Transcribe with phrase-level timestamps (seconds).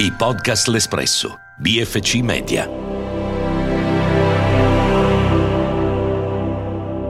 [0.00, 2.70] I podcast L'Espresso, BFC Media.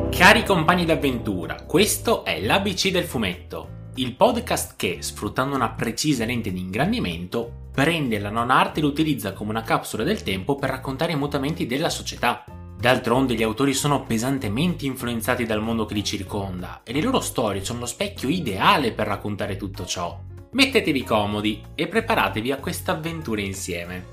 [0.09, 6.51] Cari compagni d'avventura, questo è l'ABC del fumetto, il podcast che, sfruttando una precisa lente
[6.51, 11.13] di ingrandimento, prende la non arte e l'utilizza come una capsula del tempo per raccontare
[11.13, 12.43] i mutamenti della società.
[12.81, 17.63] D'altronde gli autori sono pesantemente influenzati dal mondo che li circonda e le loro storie
[17.63, 20.28] sono lo specchio ideale per raccontare tutto ciò.
[20.59, 24.07] Mettetevi comodi e preparatevi a questa avventura insieme.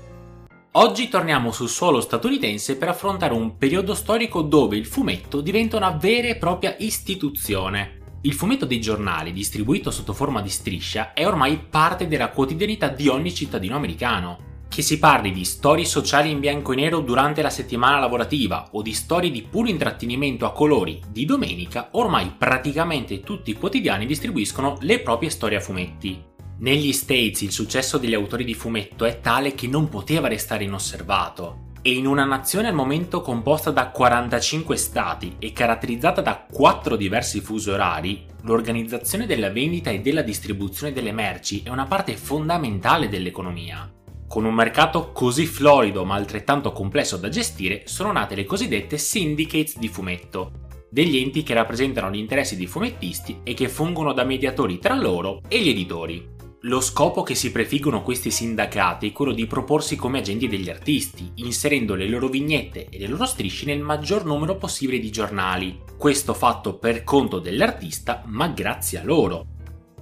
[0.74, 5.90] Oggi torniamo sul suolo statunitense per affrontare un periodo storico dove il fumetto diventa una
[5.90, 8.18] vera e propria istituzione.
[8.20, 13.08] Il fumetto dei giornali, distribuito sotto forma di striscia, è ormai parte della quotidianità di
[13.08, 14.38] ogni cittadino americano.
[14.68, 18.82] Che si parli di storie sociali in bianco e nero durante la settimana lavorativa o
[18.82, 24.76] di storie di puro intrattenimento a colori di domenica, ormai praticamente tutti i quotidiani distribuiscono
[24.82, 26.34] le proprie storie a fumetti.
[26.58, 31.64] Negli States il successo degli autori di fumetto è tale che non poteva restare inosservato
[31.82, 37.40] e in una nazione al momento composta da 45 stati e caratterizzata da 4 diversi
[37.40, 43.92] fusi orari, l'organizzazione della vendita e della distribuzione delle merci è una parte fondamentale dell'economia.
[44.26, 49.78] Con un mercato così florido ma altrettanto complesso da gestire, sono nate le cosiddette syndicates
[49.78, 50.52] di fumetto,
[50.90, 55.42] degli enti che rappresentano gli interessi dei fumettisti e che fungono da mediatori tra loro
[55.46, 56.34] e gli editori.
[56.60, 61.30] Lo scopo che si prefiggono questi sindacati è quello di proporsi come agenti degli artisti,
[61.36, 65.78] inserendo le loro vignette e le loro strisce nel maggior numero possibile di giornali.
[65.98, 69.46] Questo fatto per conto dell'artista, ma grazie a loro.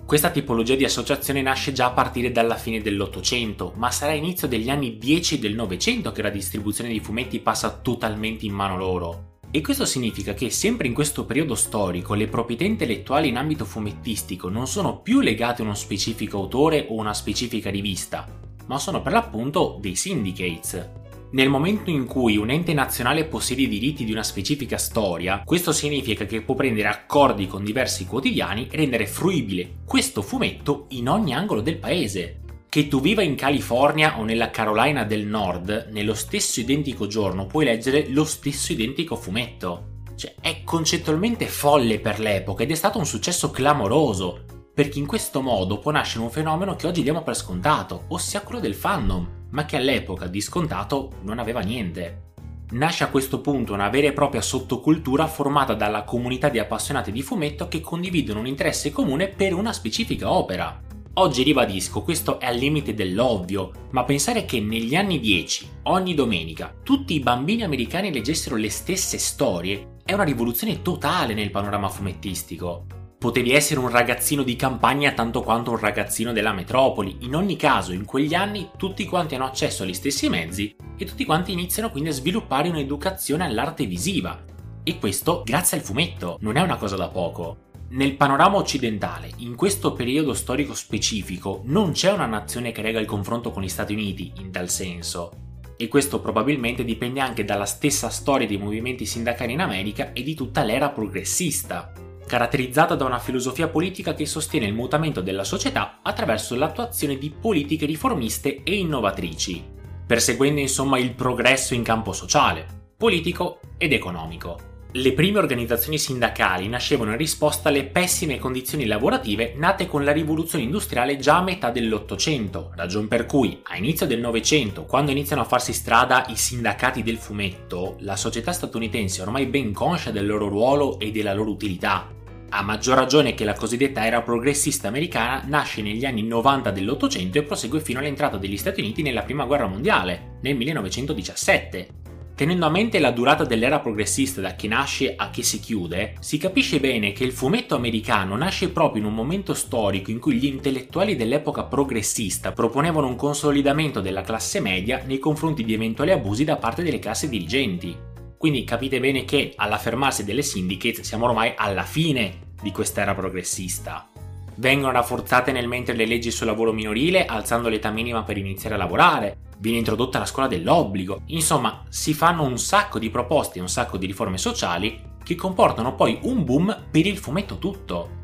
[0.06, 4.70] Questa tipologia di associazione nasce già a partire dalla fine dell'Ottocento, ma sarà inizio degli
[4.70, 9.33] anni 10 del Novecento che la distribuzione di fumetti passa totalmente in mano loro.
[9.54, 14.48] E questo significa che sempre in questo periodo storico le proprietà intellettuali in ambito fumettistico
[14.48, 18.26] non sono più legate a uno specifico autore o una specifica rivista,
[18.66, 20.90] ma sono per l'appunto dei syndicates,
[21.30, 25.70] nel momento in cui un ente nazionale possiede i diritti di una specifica storia, questo
[25.70, 31.32] significa che può prendere accordi con diversi quotidiani e rendere fruibile questo fumetto in ogni
[31.32, 32.43] angolo del paese.
[32.74, 37.66] Che tu viva in California o nella Carolina del Nord, nello stesso identico giorno puoi
[37.66, 40.00] leggere lo stesso identico fumetto.
[40.16, 45.40] Cioè, è concettualmente folle per l'epoca ed è stato un successo clamoroso, perché in questo
[45.40, 49.64] modo può nascere un fenomeno che oggi diamo per scontato, ossia quello del fandom ma
[49.66, 52.32] che all'epoca di scontato non aveva niente.
[52.70, 57.22] Nasce a questo punto una vera e propria sottocultura formata dalla comunità di appassionati di
[57.22, 60.83] fumetto che condividono un interesse comune per una specifica opera.
[61.16, 66.74] Oggi ribadisco, questo è al limite dell'ovvio, ma pensare che negli anni 10, ogni domenica,
[66.82, 72.86] tutti i bambini americani leggessero le stesse storie è una rivoluzione totale nel panorama fumettistico.
[73.16, 77.18] Potevi essere un ragazzino di campagna tanto quanto un ragazzino della metropoli.
[77.20, 81.24] In ogni caso, in quegli anni tutti quanti hanno accesso agli stessi mezzi e tutti
[81.24, 84.42] quanti iniziano quindi a sviluppare un'educazione all'arte visiva.
[84.82, 87.64] E questo grazie al fumetto, non è una cosa da poco.
[87.94, 93.06] Nel panorama occidentale, in questo periodo storico specifico, non c'è una nazione che rega il
[93.06, 95.30] confronto con gli Stati Uniti, in tal senso.
[95.76, 100.34] E questo probabilmente dipende anche dalla stessa storia dei movimenti sindacali in America e di
[100.34, 101.92] tutta l'era progressista
[102.26, 107.86] caratterizzata da una filosofia politica che sostiene il mutamento della società attraverso l'attuazione di politiche
[107.86, 109.62] riformiste e innovatrici,
[110.04, 112.66] perseguendo insomma il progresso in campo sociale,
[112.96, 114.73] politico ed economico.
[114.96, 120.62] Le prime organizzazioni sindacali nascevano in risposta alle pessime condizioni lavorative nate con la rivoluzione
[120.62, 125.46] industriale già a metà dell'Ottocento, ragion per cui a inizio del Novecento, quando iniziano a
[125.46, 130.46] farsi strada i sindacati del fumetto, la società statunitense è ormai ben conscia del loro
[130.46, 132.08] ruolo e della loro utilità.
[132.50, 137.42] A maggior ragione che la cosiddetta era progressista americana nasce negli anni 90 dell'Ottocento e
[137.42, 142.02] prosegue fino all'entrata degli Stati Uniti nella Prima Guerra Mondiale, nel 1917
[142.36, 146.36] Tenendo a mente la durata dell'era progressista da che nasce a che si chiude, si
[146.36, 150.46] capisce bene che il fumetto americano nasce proprio in un momento storico in cui gli
[150.46, 156.56] intellettuali dell'epoca progressista proponevano un consolidamento della classe media nei confronti di eventuali abusi da
[156.56, 157.96] parte delle classi dirigenti.
[158.36, 164.10] Quindi capite bene che all'affermarsi delle syndicates siamo ormai alla fine di quest'era progressista.
[164.56, 168.78] Vengono rafforzate nel mentre le leggi sul lavoro minorile, alzando l'età minima per iniziare a
[168.78, 171.22] lavorare, viene introdotta la scuola dell'obbligo.
[171.26, 175.94] Insomma, si fanno un sacco di proposte e un sacco di riforme sociali che comportano
[175.94, 178.22] poi un boom per il fumetto tutto.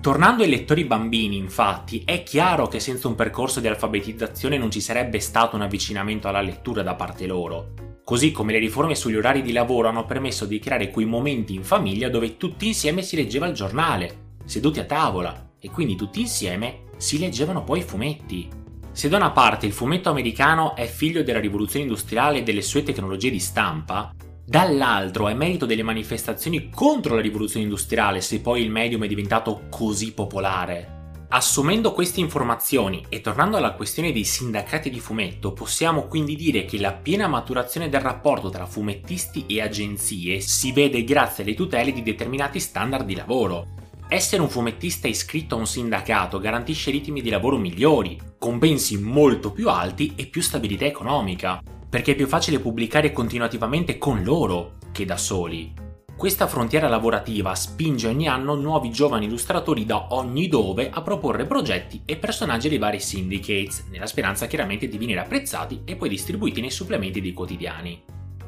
[0.00, 4.82] Tornando ai lettori bambini, infatti, è chiaro che senza un percorso di alfabetizzazione non ci
[4.82, 7.72] sarebbe stato un avvicinamento alla lettura da parte loro.
[8.04, 11.64] Così come le riforme sugli orari di lavoro hanno permesso di creare quei momenti in
[11.64, 16.82] famiglia dove tutti insieme si leggeva il giornale, seduti a tavola, e quindi tutti insieme
[16.98, 18.62] si leggevano poi i fumetti.
[18.94, 22.84] Se da una parte il fumetto americano è figlio della rivoluzione industriale e delle sue
[22.84, 24.14] tecnologie di stampa,
[24.46, 29.62] dall'altro è merito delle manifestazioni contro la rivoluzione industriale se poi il medium è diventato
[29.68, 31.26] così popolare.
[31.30, 36.78] Assumendo queste informazioni e tornando alla questione dei sindacati di fumetto, possiamo quindi dire che
[36.78, 42.04] la piena maturazione del rapporto tra fumettisti e agenzie si vede grazie alle tutele di
[42.04, 43.66] determinati standard di lavoro.
[44.14, 49.68] Essere un fumettista iscritto a un sindacato garantisce ritmi di lavoro migliori, compensi molto più
[49.68, 55.16] alti e più stabilità economica, perché è più facile pubblicare continuativamente con loro che da
[55.16, 55.72] soli.
[56.16, 62.02] Questa frontiera lavorativa spinge ogni anno nuovi giovani illustratori da ogni dove a proporre progetti
[62.04, 66.70] e personaggi dei vari syndicates, nella speranza chiaramente di venire apprezzati e poi distribuiti nei
[66.70, 68.00] supplementi dei quotidiani.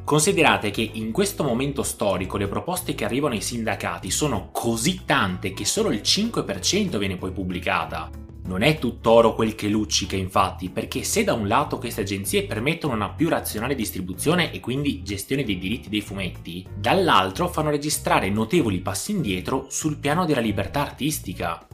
[0.07, 5.53] Considerate che in questo momento storico le proposte che arrivano ai sindacati sono così tante
[5.53, 8.09] che solo il 5% viene poi pubblicata,
[8.45, 12.95] non è tutt'oro quel che luccica infatti, perché se da un lato queste agenzie permettono
[12.95, 18.79] una più razionale distribuzione e quindi gestione dei diritti dei fumetti, dall'altro fanno registrare notevoli
[18.79, 21.67] passi indietro sul piano della libertà artistica.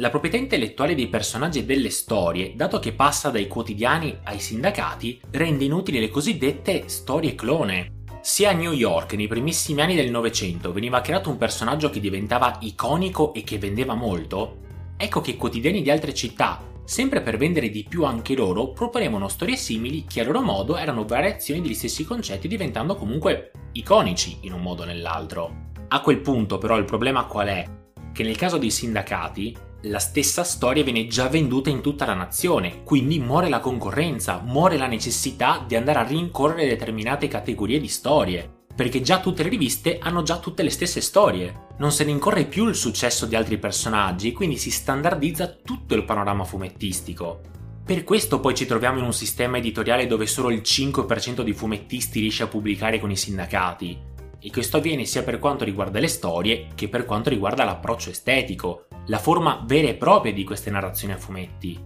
[0.00, 5.20] La proprietà intellettuale dei personaggi e delle storie, dato che passa dai quotidiani ai sindacati,
[5.30, 10.72] rende inutili le cosiddette storie clone, sia a New York nei primissimi anni del Novecento
[10.72, 14.56] veniva creato un personaggio che diventava iconico e che vendeva molto,
[15.02, 19.56] Ecco che quotidiani di altre città, sempre per vendere di più anche loro, proponevano storie
[19.56, 24.60] simili che a loro modo erano variazioni degli stessi concetti diventando comunque iconici in un
[24.60, 25.70] modo o nell'altro.
[25.88, 27.64] A quel punto però il problema qual è?
[28.12, 32.82] Che nel caso dei sindacati la stessa storia viene già venduta in tutta la nazione,
[32.82, 38.58] quindi muore la concorrenza, muore la necessità di andare a rincorrere determinate categorie di storie
[38.80, 41.66] perché già tutte le riviste hanno già tutte le stesse storie.
[41.78, 46.04] Non se ne incorre più il successo di altri personaggi, quindi si standardizza tutto il
[46.04, 47.40] panorama fumettistico.
[47.84, 52.20] Per questo poi ci troviamo in un sistema editoriale dove solo il 5% di fumettisti
[52.20, 53.98] riesce a pubblicare con i sindacati.
[54.40, 58.86] E questo avviene sia per quanto riguarda le storie che per quanto riguarda l'approccio estetico,
[59.10, 61.76] la forma vera e propria di queste narrazioni a fumetti.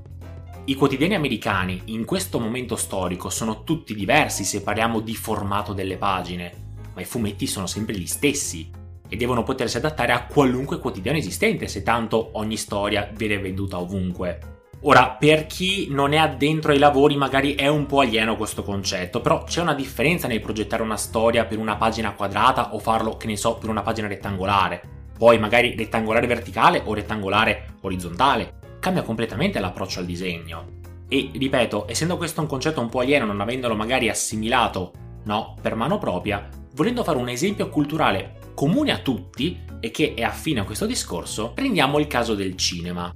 [0.67, 5.97] I quotidiani americani in questo momento storico sono tutti diversi se parliamo di formato delle
[5.97, 6.53] pagine,
[6.95, 8.71] ma i fumetti sono sempre gli stessi
[9.09, 14.53] e devono potersi adattare a qualunque quotidiano esistente, se tanto ogni storia viene venduta ovunque.
[14.83, 19.23] Ora, per chi non è addentro ai lavori magari è un po' alieno questo concetto,
[19.23, 23.29] però c'è una differenza nel progettare una storia per una pagina quadrata o farlo, che
[23.29, 24.94] ne so, per una pagina rettangolare.
[25.17, 28.55] Poi magari rettangolare verticale o rettangolare orizzontale.
[28.81, 30.81] Cambia completamente l'approccio al disegno.
[31.09, 34.93] E ripeto, essendo questo un concetto un po' alieno, non avendolo magari assimilato,
[35.25, 40.23] no, per mano propria, volendo fare un esempio culturale comune a tutti e che è
[40.23, 43.13] affine a questo discorso, prendiamo il caso del cinema.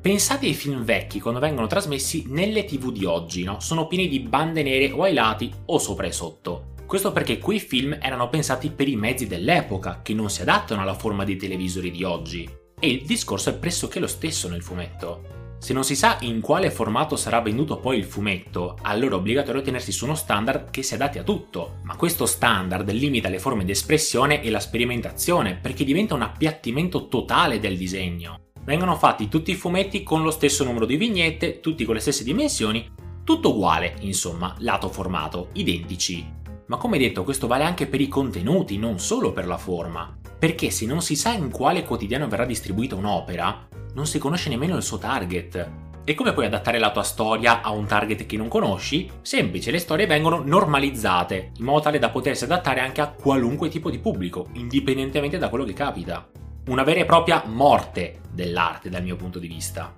[0.00, 3.60] Pensate ai film vecchi quando vengono trasmessi nelle tv di oggi, no?
[3.60, 6.68] Sono pieni di bande nere o ai lati o sopra e sotto.
[6.90, 10.96] Questo perché quei film erano pensati per i mezzi dell'epoca, che non si adattano alla
[10.96, 12.50] forma dei televisori di oggi.
[12.80, 15.54] E il discorso è pressoché lo stesso nel fumetto.
[15.60, 19.62] Se non si sa in quale formato sarà venduto poi il fumetto, allora è obbligatorio
[19.62, 23.64] tenersi su uno standard che si adatti a tutto, ma questo standard limita le forme
[23.64, 28.48] di espressione e la sperimentazione perché diventa un appiattimento totale del disegno.
[28.64, 32.24] Vengono fatti tutti i fumetti con lo stesso numero di vignette, tutti con le stesse
[32.24, 32.90] dimensioni,
[33.22, 36.38] tutto uguale, insomma, lato formato, identici.
[36.70, 40.16] Ma come detto, questo vale anche per i contenuti, non solo per la forma.
[40.38, 44.76] Perché se non si sa in quale quotidiano verrà distribuita un'opera, non si conosce nemmeno
[44.76, 45.68] il suo target.
[46.04, 49.10] E come puoi adattare la tua storia a un target che non conosci?
[49.20, 53.90] Semplice, le storie vengono normalizzate, in modo tale da potersi adattare anche a qualunque tipo
[53.90, 56.30] di pubblico, indipendentemente da quello che capita.
[56.68, 59.92] Una vera e propria morte dell'arte dal mio punto di vista.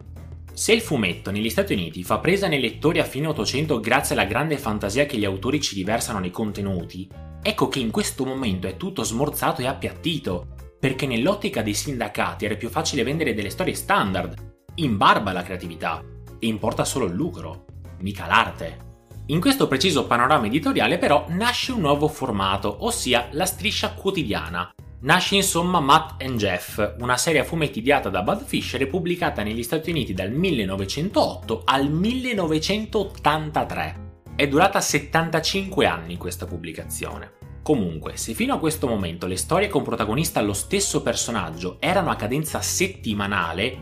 [0.55, 4.27] Se il fumetto negli Stati Uniti fa presa nei lettori a fine 800 grazie alla
[4.27, 7.09] grande fantasia che gli autori ci riversano nei contenuti,
[7.43, 12.57] ecco che in questo momento è tutto smorzato e appiattito, perché nell'ottica dei sindacati era
[12.57, 14.35] più facile vendere delle storie standard,
[14.77, 16.05] in barba alla creatività,
[16.39, 17.65] e importa solo il lucro,
[18.01, 18.91] mica l'arte.
[19.27, 24.71] In questo preciso panorama editoriale però nasce un nuovo formato, ossia la striscia quotidiana.
[25.03, 29.43] Nasce insomma Matt and Jeff, una serie a fumetti ideata da Bud Fisher e pubblicata
[29.43, 34.11] negli Stati Uniti dal 1908 al 1983.
[34.37, 37.33] È durata 75 anni questa pubblicazione.
[37.65, 42.17] Comunque, se fino a questo momento le storie con protagonista lo stesso personaggio erano a
[42.17, 43.77] cadenza settimanale,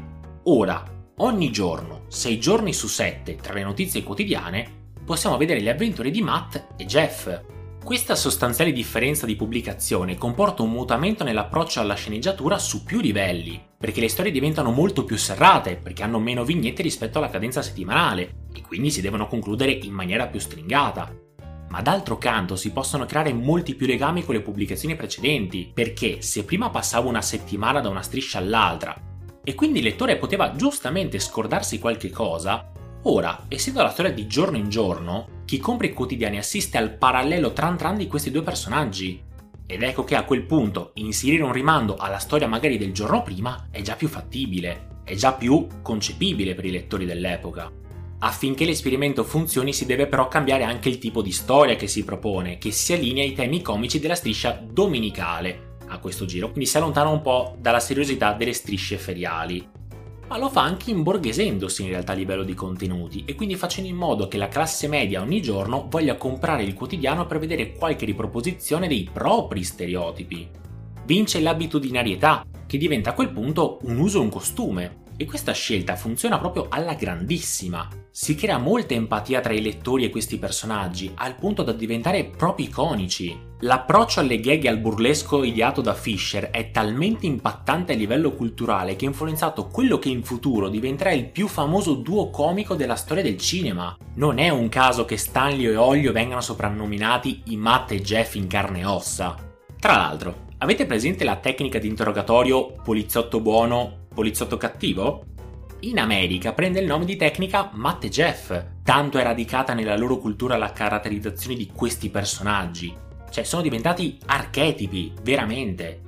[0.45, 0.83] ora,
[1.19, 6.23] ogni giorno, 6 giorni su 7, tra le notizie quotidiane, possiamo vedere le avventure di
[6.23, 7.59] Matt e Jeff.
[7.83, 14.01] Questa sostanziale differenza di pubblicazione comporta un mutamento nell'approccio alla sceneggiatura su più livelli, perché
[14.01, 18.61] le storie diventano molto più serrate, perché hanno meno vignette rispetto alla cadenza settimanale, e
[18.61, 21.13] quindi si devono concludere in maniera più stringata.
[21.71, 26.45] Ma d'altro canto si possono creare molti più legami con le pubblicazioni precedenti, perché se
[26.45, 28.95] prima passava una settimana da una striscia all'altra,
[29.43, 32.71] e quindi il lettore poteva giustamente scordarsi qualche cosa,
[33.03, 37.53] ora, essendo la storia di giorno in giorno, chi compra i quotidiani assiste al parallelo
[37.53, 39.23] tran tran di questi due personaggi.
[39.67, 43.69] Ed ecco che a quel punto inserire un rimando alla storia magari del giorno prima
[43.71, 47.71] è già più fattibile, è già più concepibile per i lettori dell'epoca.
[48.19, 52.59] Affinché l'esperimento funzioni si deve però cambiare anche il tipo di storia che si propone,
[52.59, 57.09] che si allinea ai temi comici della striscia domenicale a questo giro, quindi si allontana
[57.09, 59.79] un po' dalla seriosità delle strisce feriali
[60.31, 63.97] ma lo fa anche imborghesendosi in realtà a livello di contenuti e quindi facendo in
[63.97, 68.87] modo che la classe media ogni giorno voglia comprare il quotidiano per vedere qualche riproposizione
[68.87, 70.49] dei propri stereotipi.
[71.05, 75.97] Vince l'abitudinarietà, che diventa a quel punto un uso e un costume, e questa scelta
[75.97, 77.87] funziona proprio alla grandissima.
[78.11, 82.67] Si crea molta empatia tra i lettori e questi personaggi, al punto da diventare proprio
[82.67, 83.39] iconici.
[83.61, 88.97] L'approccio alle gag e al burlesco ideato da Fisher è talmente impattante a livello culturale
[88.97, 93.23] che ha influenzato quello che in futuro diventerà il più famoso duo comico della storia
[93.23, 93.95] del cinema.
[94.15, 98.47] Non è un caso che Stanley e Ollio vengano soprannominati i Matt e Jeff in
[98.47, 99.37] carne e ossa.
[99.79, 105.25] Tra l'altro, avete presente la tecnica di interrogatorio poliziotto buono, poliziotto cattivo?
[105.81, 110.19] In America prende il nome di tecnica Matt e Jeff, tanto è radicata nella loro
[110.19, 112.95] cultura la caratterizzazione di questi personaggi.
[113.31, 116.03] Cioè, sono diventati archetipi, veramente.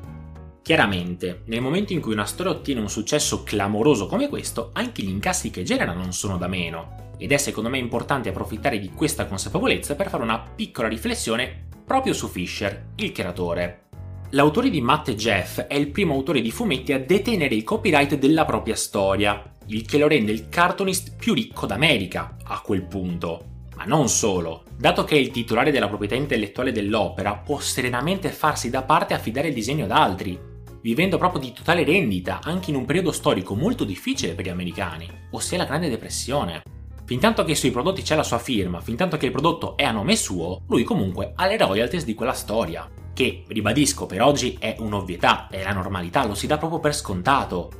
[0.60, 5.08] Chiaramente, nel momento in cui una storia ottiene un successo clamoroso come questo, anche gli
[5.08, 7.14] incassi che genera non sono da meno.
[7.16, 12.12] Ed è secondo me importante approfittare di questa consapevolezza per fare una piccola riflessione proprio
[12.12, 13.84] su Fisher, il creatore.
[14.34, 18.14] L'autore di Matt e Jeff è il primo autore di fumetti a detenere il copyright
[18.14, 23.66] della propria storia, il che lo rende il cartoonist più ricco d'America a quel punto.
[23.76, 28.70] Ma non solo, dato che è il titolare della proprietà intellettuale dell'opera, può serenamente farsi
[28.70, 30.40] da parte e affidare il disegno ad altri,
[30.80, 35.10] vivendo proprio di totale rendita anche in un periodo storico molto difficile per gli americani,
[35.32, 36.62] ossia la Grande Depressione.
[37.04, 40.16] Fintanto che sui prodotti c'è la sua firma, fintanto che il prodotto è a nome
[40.16, 45.48] suo, lui comunque ha le royalties di quella storia che, ribadisco, per oggi è un'ovvietà,
[45.48, 47.70] è la normalità, lo si dà proprio per scontato.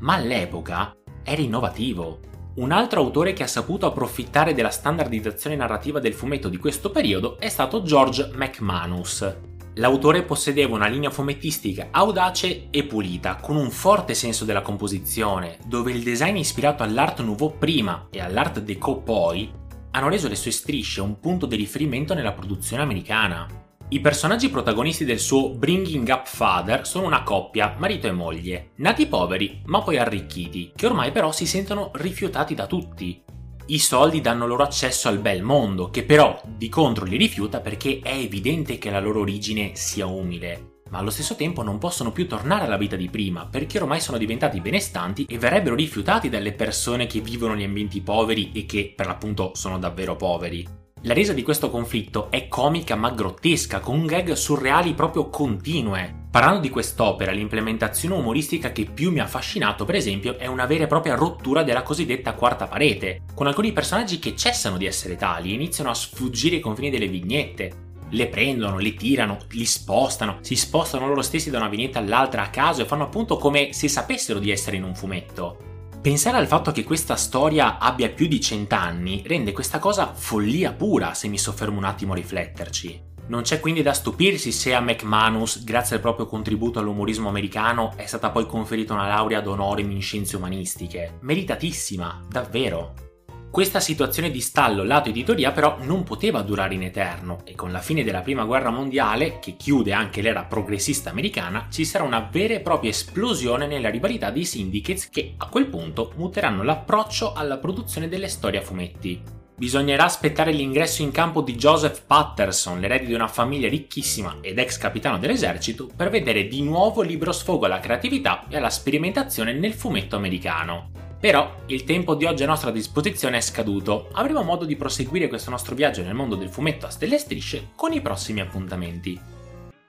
[0.00, 2.20] Ma all'epoca era innovativo.
[2.56, 7.38] Un altro autore che ha saputo approfittare della standardizzazione narrativa del fumetto di questo periodo
[7.38, 9.36] è stato George McManus.
[9.74, 15.92] L'autore possedeva una linea fumettistica audace e pulita, con un forte senso della composizione, dove
[15.92, 19.50] il design ispirato all'art nouveau prima e all'art déco poi
[19.92, 23.69] hanno reso le sue strisce un punto di riferimento nella produzione americana.
[23.92, 29.08] I personaggi protagonisti del suo Bringing Up Father sono una coppia, marito e moglie, nati
[29.08, 33.20] poveri ma poi arricchiti, che ormai però si sentono rifiutati da tutti.
[33.66, 37.98] I soldi danno loro accesso al bel mondo, che però di contro li rifiuta perché
[38.00, 40.82] è evidente che la loro origine sia umile.
[40.90, 44.18] Ma allo stesso tempo non possono più tornare alla vita di prima, perché ormai sono
[44.18, 49.06] diventati benestanti e verrebbero rifiutati dalle persone che vivono in ambienti poveri e che per
[49.06, 50.79] l'appunto sono davvero poveri.
[51.04, 56.26] La resa di questo conflitto è comica ma grottesca, con gag surreali proprio continue.
[56.30, 60.84] Parlando di quest'opera, l'implementazione umoristica che più mi ha affascinato, per esempio, è una vera
[60.84, 65.52] e propria rottura della cosiddetta quarta parete, con alcuni personaggi che cessano di essere tali
[65.52, 67.88] e iniziano a sfuggire i confini delle vignette.
[68.10, 72.50] Le prendono, le tirano, li spostano, si spostano loro stessi da una vignetta all'altra a
[72.50, 75.69] caso e fanno appunto come se sapessero di essere in un fumetto.
[76.00, 81.12] Pensare al fatto che questa storia abbia più di cent'anni rende questa cosa follia pura
[81.12, 83.08] se mi soffermo un attimo a rifletterci.
[83.26, 88.06] Non c'è quindi da stupirsi se a McManus, grazie al proprio contributo all'umorismo americano, è
[88.06, 91.18] stata poi conferita una laurea d'onore in scienze umanistiche.
[91.20, 93.09] Meritatissima, davvero.
[93.50, 97.80] Questa situazione di stallo lato editoria però non poteva durare in eterno e con la
[97.80, 102.54] fine della prima guerra mondiale, che chiude anche l'era progressista americana, ci sarà una vera
[102.54, 108.08] e propria esplosione nella rivalità dei syndicates che a quel punto muteranno l'approccio alla produzione
[108.08, 109.20] delle storie a fumetti.
[109.56, 114.78] Bisognerà aspettare l'ingresso in campo di Joseph Patterson, l'erede di una famiglia ricchissima ed ex
[114.78, 120.14] capitano dell'esercito, per vedere di nuovo libero sfogo alla creatività e alla sperimentazione nel fumetto
[120.14, 121.09] americano.
[121.20, 125.50] Però il tempo di oggi a nostra disposizione è scaduto, avremo modo di proseguire questo
[125.50, 129.20] nostro viaggio nel mondo del fumetto a stelle strisce con i prossimi appuntamenti.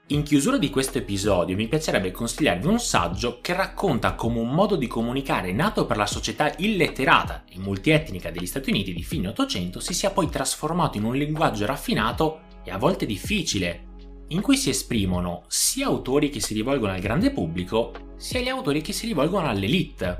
[0.08, 4.76] In chiusura di questo episodio mi piacerebbe consigliarvi un saggio che racconta come un modo
[4.76, 9.80] di comunicare nato per la società illetterata e multietnica degli Stati Uniti di fine Ottocento
[9.80, 13.86] si sia poi trasformato in un linguaggio raffinato e a volte difficile,
[14.28, 18.82] in cui si esprimono sia autori che si rivolgono al grande pubblico, sia gli autori
[18.82, 20.16] che si rivolgono all'elite.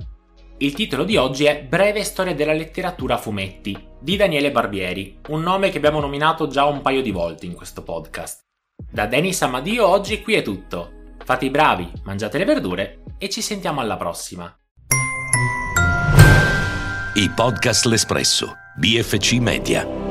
[0.58, 5.42] Il titolo di oggi è Breve storia della letteratura a fumetti di Daniele Barbieri, un
[5.42, 8.40] nome che abbiamo nominato già un paio di volte in questo podcast.
[8.90, 11.14] Da Denis Amadio oggi qui è tutto.
[11.24, 14.54] Fate i bravi, mangiate le verdure e ci sentiamo alla prossima.
[17.14, 20.01] I podcast L'Espresso, BFC Media.